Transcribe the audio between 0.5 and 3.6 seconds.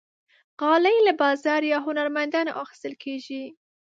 غالۍ له بازار یا هنرمندانو اخیستل کېږي.